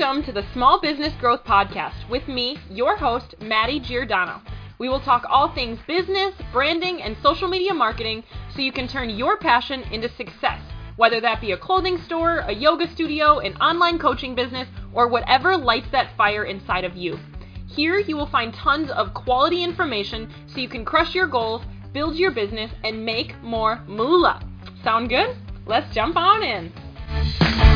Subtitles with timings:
[0.00, 4.40] Welcome to the Small Business Growth Podcast with me, your host, Madi Giordano.
[4.78, 9.10] We will talk all things business, branding, and social media marketing so you can turn
[9.10, 10.62] your passion into success,
[10.96, 15.54] whether that be a clothing store, a yoga studio, an online coaching business, or whatever
[15.54, 17.18] lights that fire inside of you.
[17.66, 21.60] Here you will find tons of quality information so you can crush your goals,
[21.92, 24.42] build your business, and make more moolah.
[24.82, 25.36] Sound good?
[25.66, 27.69] Let's jump on in.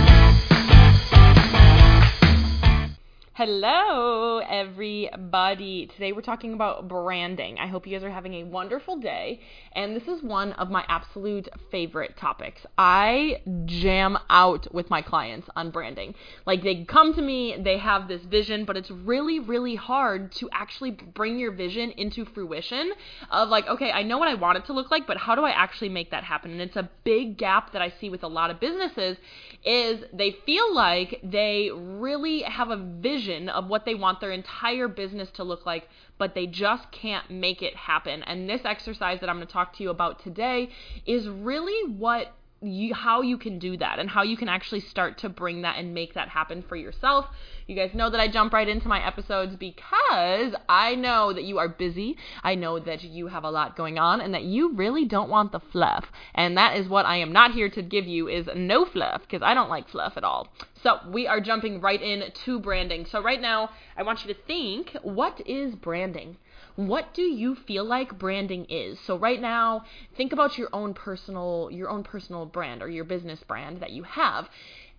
[3.36, 5.88] Hello, everybody.
[5.88, 7.58] Today we're talking about branding.
[7.58, 9.40] I hope you guys are having a wonderful day.
[9.72, 12.64] And this is one of my absolute favorite topics.
[12.78, 16.14] I jam out with my clients on branding.
[16.46, 20.48] Like, they come to me, they have this vision, but it's really, really hard to
[20.52, 22.92] actually bring your vision into fruition
[23.32, 25.42] of, like, okay, I know what I want it to look like, but how do
[25.42, 26.52] I actually make that happen?
[26.52, 29.16] And it's a big gap that I see with a lot of businesses
[29.64, 34.32] is they feel like they really have a vision vision of what they want their
[34.32, 38.22] entire business to look like, but they just can't make it happen.
[38.24, 40.70] And this exercise that I'm going to talk to you about today
[41.06, 42.32] is really what
[42.66, 45.78] you, how you can do that and how you can actually start to bring that
[45.78, 47.26] and make that happen for yourself.
[47.66, 51.58] You guys know that I jump right into my episodes because I know that you
[51.58, 52.16] are busy.
[52.42, 55.52] I know that you have a lot going on and that you really don't want
[55.52, 56.06] the fluff.
[56.34, 59.42] And that is what I am not here to give you is no fluff because
[59.42, 60.48] I don't like fluff at all.
[60.82, 63.06] So, we are jumping right in to branding.
[63.06, 66.36] So right now, I want you to think, what is branding?
[66.76, 68.98] What do you feel like branding is?
[69.06, 69.84] So right now
[70.16, 74.02] think about your own personal your own personal brand or your business brand that you
[74.02, 74.48] have.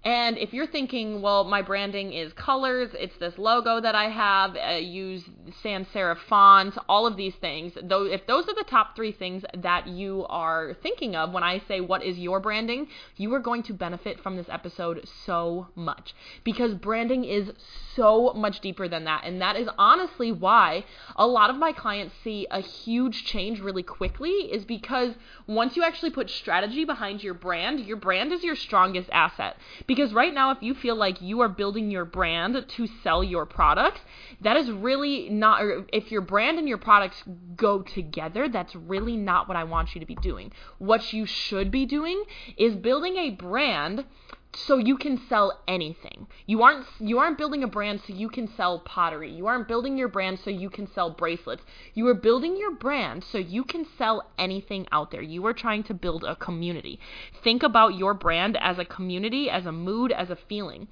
[0.03, 4.55] And if you're thinking, well, my branding is colors, it's this logo that I have,
[4.55, 5.23] uh, use
[5.61, 7.73] sans serif fonts, all of these things.
[7.81, 11.61] Though, if those are the top three things that you are thinking of when I
[11.67, 12.87] say what is your branding,
[13.17, 17.51] you are going to benefit from this episode so much because branding is
[17.95, 20.83] so much deeper than that, and that is honestly why
[21.15, 24.29] a lot of my clients see a huge change really quickly.
[24.29, 25.15] Is because
[25.47, 29.57] once you actually put strategy behind your brand, your brand is your strongest asset.
[29.87, 33.45] Because right now, if you feel like you are building your brand to sell your
[33.45, 34.01] products,
[34.41, 37.23] that is really not, or if your brand and your products
[37.55, 40.51] go together, that's really not what I want you to be doing.
[40.77, 42.23] What you should be doing
[42.57, 44.05] is building a brand
[44.55, 46.27] so you can sell anything.
[46.45, 49.31] You aren't you aren't building a brand so you can sell pottery.
[49.31, 51.63] You aren't building your brand so you can sell bracelets.
[51.93, 55.21] You are building your brand so you can sell anything out there.
[55.21, 56.99] You are trying to build a community.
[57.43, 60.87] Think about your brand as a community, as a mood, as a feeling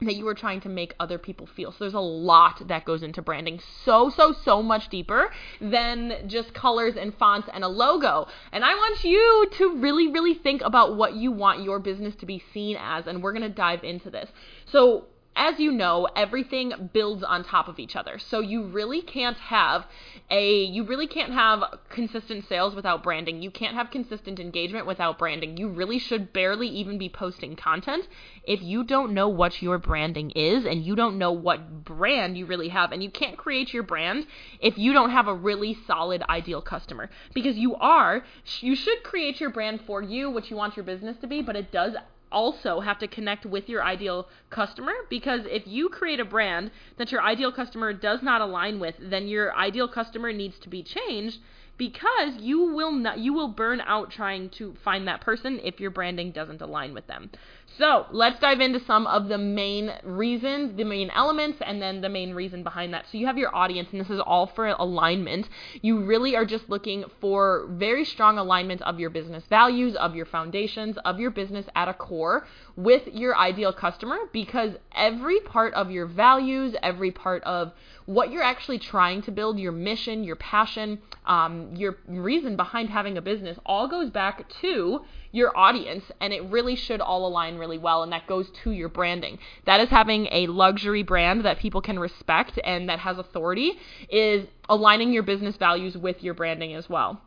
[0.00, 1.72] that you are trying to make other people feel.
[1.72, 3.60] So there's a lot that goes into branding.
[3.84, 8.28] So, so, so much deeper than just colors and fonts and a logo.
[8.52, 12.26] And I want you to really, really think about what you want your business to
[12.26, 13.06] be seen as.
[13.06, 14.30] And we're going to dive into this.
[14.66, 15.06] So,
[15.38, 18.18] as you know, everything builds on top of each other.
[18.18, 19.86] So you really can't have
[20.30, 23.40] a you really can't have consistent sales without branding.
[23.40, 25.56] You can't have consistent engagement without branding.
[25.56, 28.06] You really should barely even be posting content
[28.44, 32.44] if you don't know what your branding is and you don't know what brand you
[32.44, 34.26] really have and you can't create your brand
[34.60, 38.24] if you don't have a really solid ideal customer because you are
[38.60, 41.56] you should create your brand for you what you want your business to be, but
[41.56, 41.94] it does
[42.30, 47.10] also have to connect with your ideal customer because if you create a brand that
[47.12, 51.38] your ideal customer does not align with, then your ideal customer needs to be changed
[51.78, 55.90] because you will not you will burn out trying to find that person if your
[55.90, 57.30] branding doesn't align with them.
[57.78, 62.08] So, let's dive into some of the main reasons, the main elements and then the
[62.08, 63.04] main reason behind that.
[63.12, 65.48] So, you have your audience and this is all for alignment.
[65.80, 70.26] You really are just looking for very strong alignment of your business values, of your
[70.26, 75.90] foundations, of your business at a core with your ideal customer because every part of
[75.92, 77.72] your values, every part of
[78.08, 83.18] what you're actually trying to build, your mission, your passion, um, your reason behind having
[83.18, 87.76] a business, all goes back to your audience and it really should all align really
[87.76, 89.38] well and that goes to your branding.
[89.66, 93.72] That is having a luxury brand that people can respect and that has authority
[94.08, 97.20] is aligning your business values with your branding as well.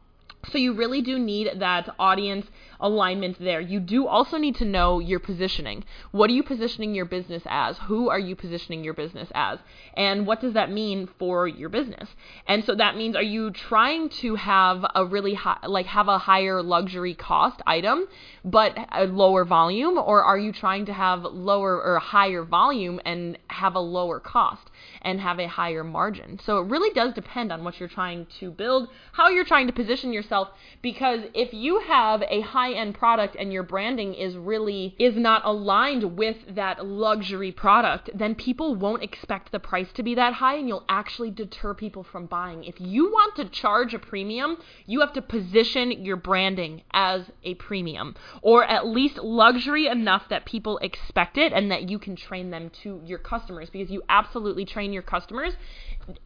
[0.50, 2.48] So you really do need that audience
[2.80, 3.62] alignment there.
[3.62, 5.84] You do also need to know your positioning.
[6.12, 7.78] What are you positioning your business as?
[7.88, 9.60] Who are you positioning your business as?
[9.94, 12.10] And what does that mean for your business?
[12.48, 16.18] And so that means are you trying to have a really high, like have a
[16.18, 18.06] higher luxury cost item
[18.44, 23.38] but a lower volume or are you trying to have lower or higher volume and
[23.48, 24.71] have a lower cost?
[25.02, 26.40] And have a higher margin.
[26.44, 29.74] So it really does depend on what you're trying to build, how you're trying to
[29.74, 30.50] position yourself
[30.82, 36.18] because if you have a high-end product and your branding is really is not aligned
[36.18, 40.68] with that luxury product, then people won't expect the price to be that high and
[40.68, 42.64] you'll actually deter people from buying.
[42.64, 47.56] If you want to charge a premium, you have to position your branding as a
[47.56, 52.50] premium or at least luxury enough that people expect it and that you can train
[52.52, 55.54] them to your customers because you absolutely train your customers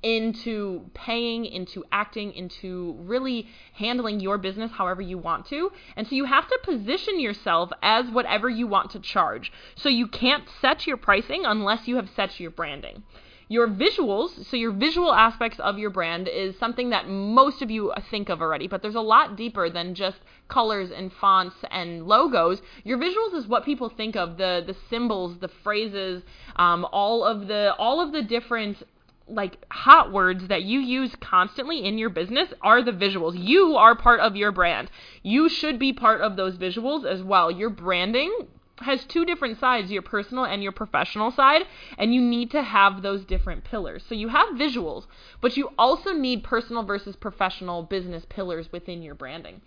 [0.01, 5.71] into paying, into acting, into really handling your business however you want to.
[5.95, 9.51] And so you have to position yourself as whatever you want to charge.
[9.75, 13.03] So you can't set your pricing unless you have set your branding.
[13.47, 17.93] Your visuals, so your visual aspects of your brand is something that most of you
[18.09, 22.61] think of already, but there's a lot deeper than just colors and fonts and logos.
[22.83, 26.23] Your visuals is what people think of the the symbols, the phrases,
[26.55, 28.81] um, all of the all of the different
[29.27, 33.33] like hot words that you use constantly in your business are the visuals.
[33.35, 34.89] You are part of your brand.
[35.23, 37.49] You should be part of those visuals as well.
[37.49, 38.31] Your branding
[38.79, 41.63] has two different sides, your personal and your professional side,
[41.97, 44.03] and you need to have those different pillars.
[44.07, 45.05] So you have visuals,
[45.41, 49.61] but you also need personal versus professional business pillars within your branding.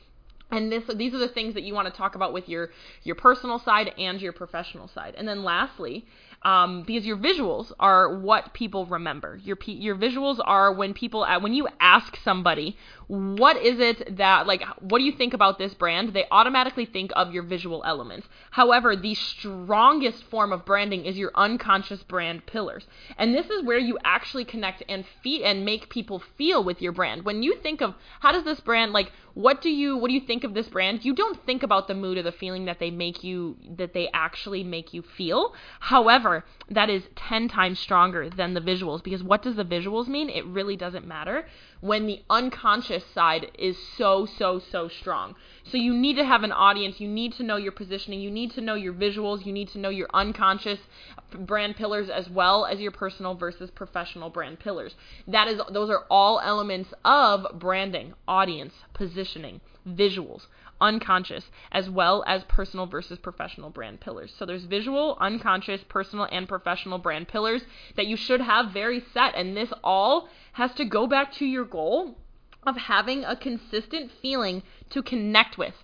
[0.51, 2.71] And this, these are the things that you want to talk about with your
[3.03, 5.15] your personal side and your professional side.
[5.19, 6.07] And then lastly,
[6.43, 9.39] um, because your visuals are what people remember.
[9.43, 12.79] Your your visuals are when people when you ask somebody
[13.09, 17.11] what is it that like what do you think about this brand, they automatically think
[17.17, 18.29] of your visual elements.
[18.51, 23.79] However, the strongest form of branding is your unconscious brand pillars, and this is where
[23.79, 27.25] you actually connect and feed and make people feel with your brand.
[27.25, 30.21] When you think of how does this brand like what do you what do you
[30.21, 31.05] think of this brand?
[31.05, 34.09] You don't think about the mood or the feeling that they make you that they
[34.13, 35.55] actually make you feel.
[35.81, 40.09] However However, that is 10 times stronger than the visuals because what does the visuals
[40.09, 40.29] mean?
[40.31, 41.47] It really doesn't matter
[41.81, 45.35] when the unconscious side is so, so, so strong.
[45.65, 47.01] So you need to have an audience.
[47.01, 48.21] You need to know your positioning.
[48.21, 49.45] You need to know your visuals.
[49.45, 50.79] You need to know your unconscious
[51.33, 54.95] brand pillars as well as your personal versus professional brand pillars.
[55.27, 60.47] That is, those are all elements of branding, audience, positioning, visuals
[60.81, 64.33] unconscious, as well as personal versus professional brand pillars.
[64.39, 67.63] So there's visual, unconscious, personal, and professional brand pillars
[67.97, 69.35] that you should have very set.
[69.35, 72.17] And this all has to go back to your goal
[72.67, 75.75] of having a consistent feeling to connect with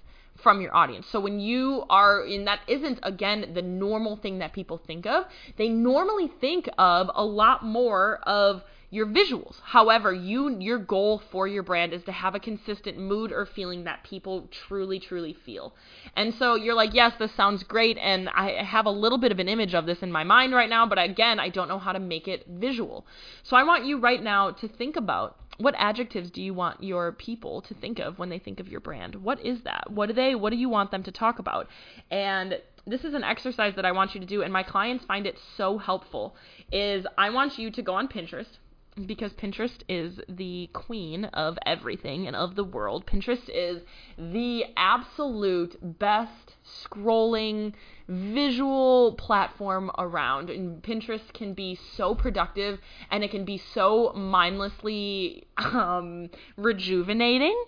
[0.43, 1.07] from your audience.
[1.07, 5.25] So when you are and that isn't again the normal thing that people think of.
[5.57, 9.57] They normally think of a lot more of your visuals.
[9.63, 13.85] However, you your goal for your brand is to have a consistent mood or feeling
[13.85, 15.75] that people truly truly feel.
[16.15, 19.41] And so you're like, "Yes, this sounds great and I have a little bit of
[19.41, 21.93] an image of this in my mind right now, but again, I don't know how
[21.93, 23.07] to make it visual."
[23.43, 27.13] So I want you right now to think about what adjectives do you want your
[27.13, 29.15] people to think of when they think of your brand?
[29.17, 29.91] What is that?
[29.91, 31.69] What do they what do you want them to talk about?
[32.11, 35.27] And this is an exercise that I want you to do and my clients find
[35.27, 36.37] it so helpful
[36.73, 38.59] is I want you to go on Pinterest
[39.07, 43.07] because Pinterest is the queen of everything and of the world.
[43.07, 43.83] Pinterest is
[44.17, 47.73] the absolute best scrolling
[48.09, 50.49] visual platform around.
[50.49, 52.81] And Pinterest can be so productive
[53.11, 57.65] and it can be so mindlessly um, rejuvenating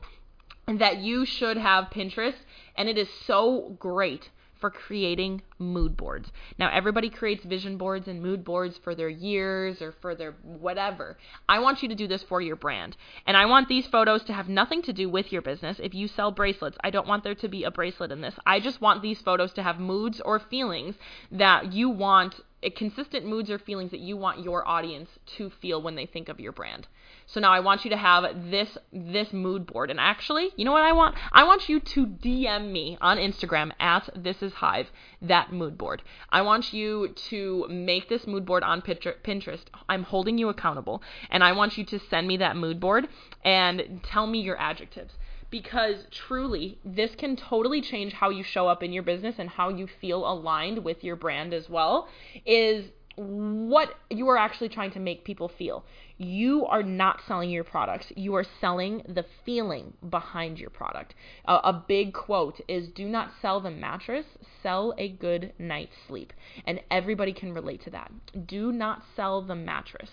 [0.69, 2.38] that you should have Pinterest.
[2.76, 4.31] And it is so great
[4.67, 6.32] for creating mood boards.
[6.58, 11.17] Now, everybody creates vision boards and mood boards for their years or for their whatever.
[11.49, 12.96] I want you to do this for your brand.
[13.29, 15.79] And I want these photos to have nothing to do with your business.
[15.81, 18.35] If you sell bracelets, I don't want there to be a bracelet in this.
[18.44, 20.96] I just want these photos to have moods or feelings
[21.31, 22.41] that you want
[22.75, 26.41] consistent moods or feelings that you want your audience to feel when they think of
[26.41, 26.89] your brand.
[27.26, 29.90] So now I want you to have this this mood board.
[29.90, 31.16] And actually, you know what I want?
[31.32, 34.90] I want you to DM me on Instagram at this is Hive
[35.22, 36.02] that mood board.
[36.30, 39.64] I want you to make this mood board on Pinterest.
[39.88, 43.08] I'm holding you accountable, and I want you to send me that mood board
[43.44, 45.14] and tell me your adjectives
[45.50, 49.68] because truly this can totally change how you show up in your business and how
[49.68, 52.08] you feel aligned with your brand as well
[52.44, 52.86] is
[53.17, 55.85] what you are actually trying to make people feel.
[56.19, 61.15] You are not selling your products, you are selling the feeling behind your product.
[61.46, 64.27] A, a, big quote is Do not sell the mattress,
[64.63, 66.32] sell a good night's sleep.
[66.67, 68.13] And everybody can relate to that.
[68.46, 70.11] Do not sell the mattress,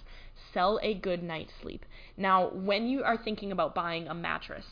[0.54, 1.86] sell a good night's sleep.
[2.16, 4.66] Now, when you are thinking about buying a mattress,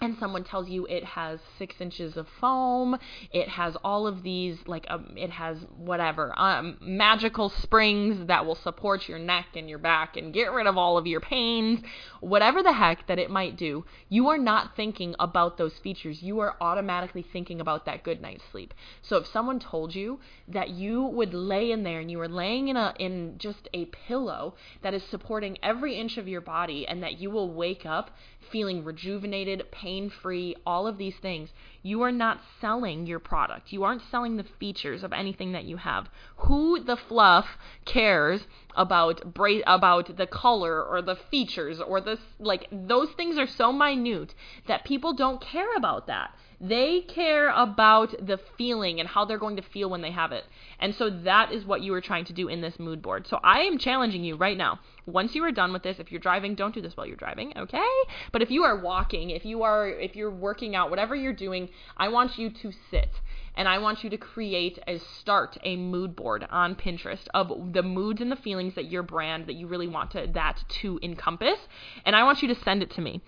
[0.00, 2.98] and someone tells you it has six inches of foam,
[3.32, 8.54] it has all of these, like, um, it has whatever, um, magical springs that will
[8.56, 11.80] support your neck and your back and get rid of all of your pains,
[12.20, 16.22] whatever the heck that it might do, you are not thinking about those features.
[16.22, 18.74] You are automatically thinking about that good night's sleep.
[19.02, 22.68] So if someone told you that you would lay in there and you were laying
[22.68, 27.02] in a in just a pillow that is supporting every inch of your body and
[27.02, 28.10] that you will wake up
[28.50, 31.50] feeling rejuvenated, pain free, all of these things.
[31.82, 33.70] You are not selling your product.
[33.70, 36.08] You aren't selling the features of anything that you have.
[36.36, 42.66] Who the fluff cares about bra- about the color or the features or the like
[42.72, 44.34] those things are so minute
[44.66, 46.30] that people don't care about that.
[46.66, 50.44] They care about the feeling and how they're going to feel when they have it.
[50.78, 53.26] And so that is what you are trying to do in this mood board.
[53.26, 54.80] So I am challenging you right now.
[55.04, 57.52] Once you are done with this, if you're driving, don't do this while you're driving,
[57.54, 57.92] okay?
[58.32, 61.68] But if you are walking, if you are if you're working out, whatever you're doing,
[61.98, 63.10] I want you to sit
[63.56, 67.82] and I want you to create a start a mood board on Pinterest of the
[67.82, 71.58] moods and the feelings that your brand that you really want to, that to encompass
[72.06, 73.20] and I want you to send it to me.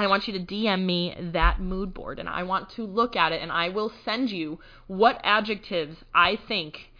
[0.00, 3.32] I want you to DM me that mood board and I want to look at
[3.32, 6.92] it and I will send you what adjectives I think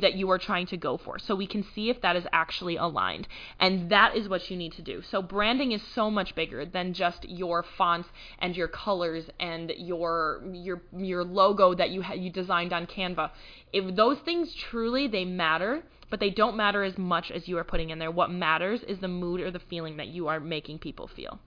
[0.00, 2.74] that you are trying to go for so we can see if that is actually
[2.74, 3.28] aligned.
[3.60, 5.00] And that is what you need to do.
[5.02, 8.08] So branding is so much bigger than just your fonts
[8.40, 13.30] and your colors and your your your logo that you ha- you designed on canva.
[13.72, 17.64] If those things truly they matter but they don't matter as much as you are
[17.64, 18.10] putting in there.
[18.10, 21.38] What matters is the mood or the feeling that you are making people feel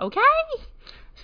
[0.00, 0.20] okay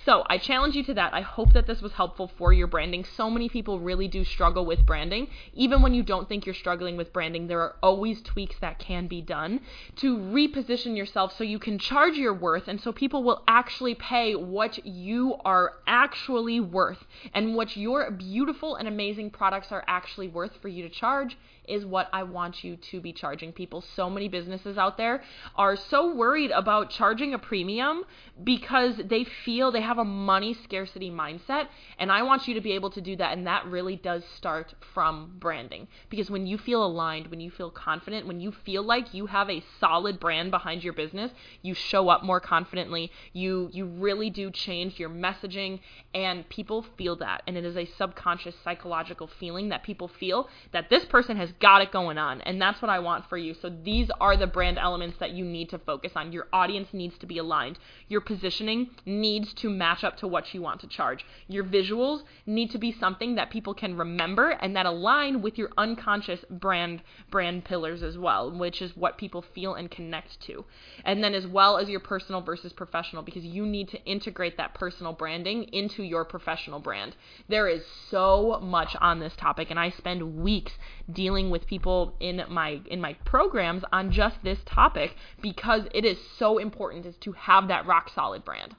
[0.05, 1.15] so I challenge you to that.
[1.15, 3.05] I hope that this was helpful for your branding.
[3.17, 5.29] So many people really do struggle with branding.
[5.55, 9.07] Even when you don't think you're struggling with branding, there are always tweaks that can
[9.07, 9.61] be done
[9.97, 14.35] to reposition yourself so you can charge your worth and so people will actually pay
[14.35, 20.57] what you are actually worth and what your beautiful and amazing products are actually worth
[20.61, 21.37] for you to charge
[21.69, 23.83] is what I want you to be charging people.
[23.95, 25.23] So many businesses out there
[25.57, 28.05] are so worried about charging a premium
[28.43, 31.69] because they feel they have a money scarcity mindset.
[31.99, 33.37] And I want you to be able to do that.
[33.37, 35.89] And that really does start from branding.
[36.11, 39.51] Because when you feel aligned, when you feel confident, when you feel like you have
[39.51, 41.31] a solid brand behind your business,
[41.63, 43.11] you show up more confidently.
[43.33, 45.81] You you really do change your messaging
[46.15, 47.43] and people feel that.
[47.47, 51.83] And it is a subconscious psychological feeling that people feel that this person has got
[51.83, 52.41] it going on.
[52.43, 53.55] And that's what I want for you.
[53.55, 56.33] So these are the brand elements that you need to focus on.
[56.33, 57.79] Your audience needs to be aligned.
[58.09, 61.25] Your positioning needs to match up to what you want to charge.
[61.49, 65.71] Your visuals need to be something that people can remember and that align with your
[65.77, 70.65] unconscious brand brand pillars as well, which is what people feel and connect to.
[71.05, 74.75] And then as well as your personal versus professional because you need to integrate that
[74.75, 77.17] personal branding into your professional brand.
[77.49, 80.73] There is so much on this topic and I spend weeks
[81.13, 86.19] dealing with people in my in my programs on just this topic because it is
[86.39, 88.75] so important is to have that rock solid brand.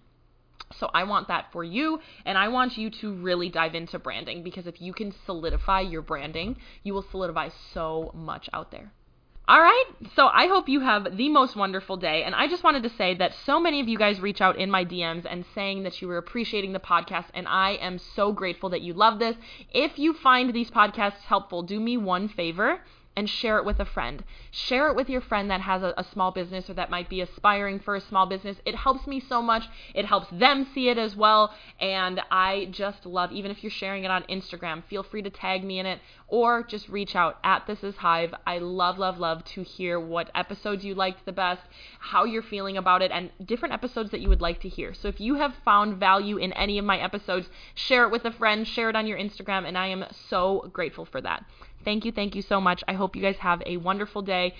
[0.73, 4.43] So I want that for you, and I want you to really dive into branding
[4.43, 8.91] because if you can solidify your branding, you will solidify so much out there.
[9.47, 12.23] All right, so I hope you have the most wonderful day.
[12.23, 14.71] And I just wanted to say that so many of you guys reach out in
[14.71, 18.69] my DMs and saying that you were appreciating the podcast, and I am so grateful
[18.71, 19.35] that you love this.
[19.71, 22.81] If you find these podcasts helpful, do me one favor
[23.15, 24.23] and share it with a friend.
[24.51, 27.21] Share it with your friend that has a, a, small business or that might be
[27.21, 28.57] aspiring for a small business.
[28.65, 29.63] It helps me so much.
[29.93, 31.53] It helps them see it as well.
[31.79, 35.63] And I just love, even if you're sharing it on Instagram, feel free to tag
[35.63, 38.33] me in it or just reach out at This Is Hive.
[38.45, 41.61] I love, love, love to hear what episodes you liked the best,
[41.99, 44.93] how you're feeling about it, and different episodes that you would like to hear.
[44.93, 48.31] So if you have found value in any of my episodes, share it with a
[48.31, 51.45] friend, share it on your Instagram, and I am so grateful for that.
[51.85, 52.83] Thank you, thank you so much.
[52.87, 54.55] I hope you guys have a wonderful day.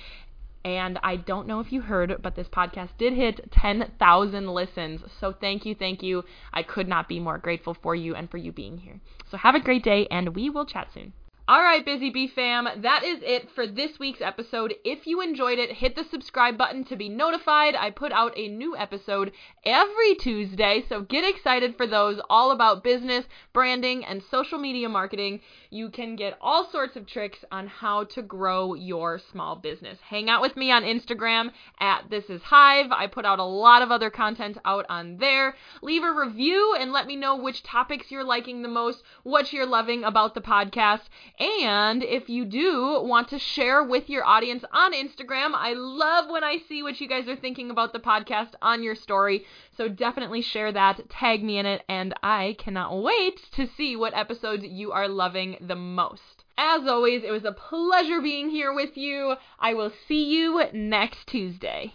[0.63, 5.01] And I don't know if you heard, but this podcast did hit 10,000 listens.
[5.19, 6.23] So thank you, thank you.
[6.53, 8.99] I could not be more grateful for you and for you being here.
[9.29, 11.13] So have a great day, and we will chat soon.
[11.47, 14.73] All right, Busy Bee fam, that is it for this week's episode.
[14.83, 17.75] If you enjoyed it, hit the subscribe button to be notified.
[17.75, 19.31] I put out a new episode
[19.63, 25.39] every Tuesday, so get excited for those all about business, branding, and social media marketing.
[25.69, 29.99] You can get all sorts of tricks on how to grow your small business.
[30.01, 32.91] Hang out with me on Instagram at This Is Hive.
[32.91, 35.53] I put out a lot of other content out on there.
[35.83, 39.67] Leave a review and let me know which topics you're liking the most, what you're
[39.67, 41.01] loving about the podcast
[41.39, 46.43] And if you do want to share with your audience on Instagram, I love when
[46.43, 49.45] I see what you guys are thinking about the podcast on your story.
[49.75, 54.15] So definitely share that, tag me in it, and I cannot wait to see what
[54.15, 56.45] episodes you are loving the most.
[56.57, 59.35] As always, it was a pleasure being here with you.
[59.59, 61.93] I will see you next Tuesday.